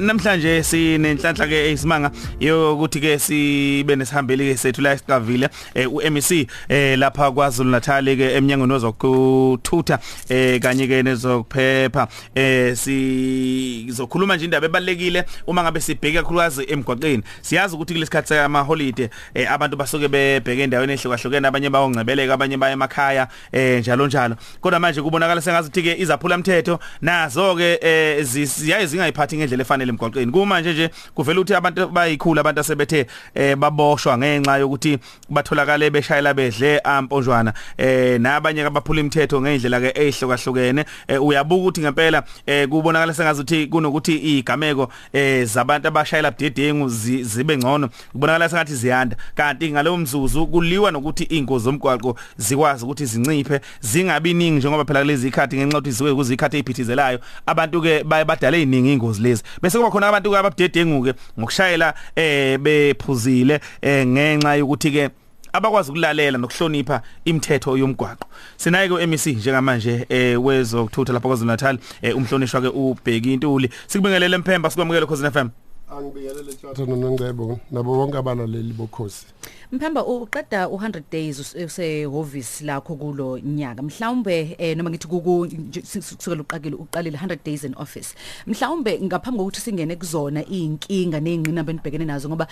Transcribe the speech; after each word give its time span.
namhlanje 0.00 0.62
sinenhlanhla 0.62 1.46
ke 1.46 1.72
isimanga 1.72 2.10
yokuthi 2.40 3.00
ke 3.00 3.18
sibe 3.18 3.96
nesihambeli 3.96 4.52
ke 4.52 4.56
sethu 4.58 4.82
la 4.82 4.92
esigavile 4.92 5.48
uMEC 5.86 6.48
eh 6.68 6.98
lapha 6.98 7.30
kwaZulu 7.30 7.70
Natal 7.70 8.04
ke 8.16 8.32
eminyangweni 8.36 8.72
wezokuthutha 8.72 9.98
eh 10.28 10.60
kanye 10.60 10.86
ke 10.86 11.02
nezokuphepha. 11.02 12.08
Eh 12.34 12.76
sizokhuluma 12.76 14.36
nje 14.36 14.44
indaba 14.44 14.66
ebalekile 14.66 15.24
uma 15.46 15.62
ngabe 15.62 15.80
sibheke 15.80 16.18
kakhulukazi 16.18 16.64
emgwaqeni. 16.68 17.22
Siyazi 17.42 17.74
ukuthi 17.74 17.94
kulesikhathi 17.94 18.28
sama 18.28 18.62
holiday 18.62 19.08
eh 19.34 19.52
abantu 19.52 19.76
basuke 19.76 20.08
bebheke 20.08 20.62
endaweni 20.62 20.92
ehlukahlukene 20.92 21.48
abanye 21.48 21.70
bayongcebeleka 21.70 22.34
abanye 22.34 22.56
baye 22.56 22.72
emakhaya 22.72 23.28
eh 23.52 23.80
njalo 23.80 24.06
njalo. 24.06 24.36
Kodwa 24.60 24.80
manje 24.80 25.02
kubonakala 25.02 25.40
sengathi 25.40 25.82
ke 25.82 25.96
izaphula 25.98 26.36
umthetho 26.36 26.80
nazo 27.02 27.56
ke 27.56 27.78
eh 27.82 28.24
ziyaye 28.24 28.86
zingayiphathi 28.86 29.36
ngendlela 29.36 29.62
efanele. 29.62 29.89
Emgwaqeni. 29.90 30.32
Kuma 30.32 30.60
nje 30.60 30.72
nje 30.72 30.90
kuvela 31.14 31.40
ukuthi 31.40 31.54
abantu 31.54 31.88
bayikhulu 31.88 32.40
abantu 32.40 32.60
asebethe 32.60 33.06
eh 33.34 33.56
baboshwa 33.56 34.18
ngenxa 34.18 34.58
yokuthi 34.58 34.98
batholakale 35.28 35.90
beshayela 35.90 36.34
bedle 36.34 36.80
amponjwana 36.84 37.52
eh 37.78 38.20
nabanye 38.20 38.64
abaphula 38.64 39.00
imithetho 39.00 39.40
ngendlela 39.40 39.80
ke 39.80 39.92
ehlukahlukene 39.94 40.84
uyabuka 41.20 41.60
ukuthi 41.62 41.80
ngempela 41.80 42.22
kubonakala 42.70 43.14
sengazuthi 43.14 43.66
kunokuthi 43.66 44.16
igameko 44.16 44.88
eh 45.12 45.44
zabantu 45.44 45.88
abashayela 45.88 46.30
budedengu 46.30 46.88
zibe 47.22 47.56
ngcono. 47.56 47.88
Kubonakala 48.12 48.48
sengathi 48.48 48.74
ziyanda. 48.74 49.16
Kanti 49.34 49.72
ngalowo 49.72 49.96
mzuzu 49.96 50.46
kuliwa 50.46 50.90
nokuthi 50.90 51.24
ingozi 51.24 51.64
zomgwaqo 51.64 52.16
zikwazi 52.36 52.84
ukuthi 52.84 53.06
zinciphe 53.06 53.60
zingabi 53.80 54.34
ningi 54.34 54.58
njengoba 54.58 54.84
phela 54.84 55.00
kulezi 55.00 55.28
ikhathi 55.28 55.56
ngenxa 55.56 55.78
ukuthi 55.78 55.90
zisuke 55.90 56.14
kuzikhathi 56.14 56.56
eziphithizelayo 56.56 57.18
abantu 57.46 57.82
ke 57.82 58.04
baye 58.04 58.24
badale 58.24 58.62
iningi 58.62 58.92
ingozi 58.92 59.22
lezi. 59.22 59.42
Bese 59.62 59.78
kuba 59.80 59.90
khona 59.90 60.08
abantu 60.08 60.36
ababudedengu 60.36 61.04
ke 61.04 61.14
ngokushayela 61.38 61.94
eh 62.16 62.58
bephuzile 62.58 63.60
eh 63.82 64.06
ngenxa 64.06 64.54
yokuthi 64.54 64.90
ke 64.90 65.10
abakwazi 65.52 65.90
ukulalela 65.90 66.38
nokuhlonipha 66.38 67.02
imithetho 67.24 67.76
yomgwaqo. 67.76 68.26
Sinaye 68.56 68.88
ku 68.88 68.94
MEC 68.94 69.26
njengamanje 69.26 70.06
eh 70.08 70.36
wezokuthutha 70.36 71.12
lapha 71.12 71.28
kwaZulu 71.28 71.50
Natal 71.50 71.78
eh 72.02 72.16
umhlonishwa 72.16 72.60
ke 72.60 72.68
ubheki 72.68 73.34
intuli 73.34 73.70
sikubingelele 73.86 74.36
emphemba 74.36 74.70
sikwamukele 74.70 75.06
khosini 75.06 75.30
FM 75.30 75.48
angibingelele 75.90 76.52
tjatha 76.54 76.86
nonongcebo 76.86 77.58
nabo 77.70 77.94
bonke 77.96 78.18
abalaleli 78.18 78.72
bokhosi. 78.72 79.26
Mphamba 79.72 80.04
uqeda 80.04 80.66
u100 80.66 81.02
days 81.12 81.54
usehhovisi 81.54 82.64
lakho 82.64 82.94
kulo 82.96 83.38
nyaka. 83.38 83.82
Mhlawumbe 83.82 84.56
eh 84.58 84.76
noma 84.76 84.90
ngithi 84.90 85.06
kuku 85.06 85.46
kusukela 85.82 86.42
uqakile 86.42 86.74
uqalile 86.74 87.18
100 87.18 87.38
days 87.44 87.64
in 87.64 87.74
office. 87.76 88.14
Mhlawumbe 88.46 89.00
ngaphambi 89.00 89.38
kokuthi 89.38 89.60
singene 89.60 89.96
kuzona 89.96 90.42
izinkinga 90.42 91.20
nezingqinamba 91.20 91.72
enibhekene 91.72 92.04
nazo 92.04 92.28
ngoba 92.28 92.46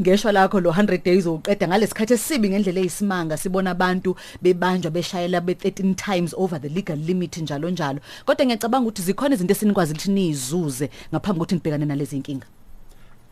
ngeshwa 0.00 0.32
lakho 0.32 0.60
lo 0.60 0.70
100 0.70 1.04
days 1.04 1.26
uqeda 1.26 1.68
ngalesikhathi 1.68 2.14
esibi 2.14 2.48
ngendlela 2.50 2.80
eyisimanga 2.80 3.36
sibona 3.36 3.70
abantu 3.70 4.16
bebanjwa 4.42 4.90
beshayela 4.90 5.40
be 5.40 5.52
13 5.54 5.94
times 5.94 6.34
over 6.36 6.60
the 6.60 6.68
legal 6.68 6.98
limit 6.98 7.36
njalo 7.38 7.70
njalo. 7.70 8.00
Kodwa 8.26 8.46
ngiyacabanga 8.46 8.88
ukuthi 8.88 9.02
zikhona 9.02 9.34
izinto 9.34 9.52
esinikwazi 9.52 9.92
ukuthi 9.92 10.10
nizuze 10.10 10.90
ngaphambi 11.10 11.38
kokuthi 11.38 11.54
nibhekane 11.54 11.84
nalezi 11.86 12.16
inkinga 12.16 12.46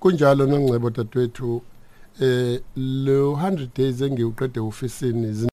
kunjalo 0.00 0.46
nongcebo 0.46 0.90
dadwethu 0.90 1.62
eh 2.20 2.60
lo 2.76 3.32
100 3.32 3.68
days 3.76 4.00
engiuqede 4.00 4.60
ofisini 4.60 5.32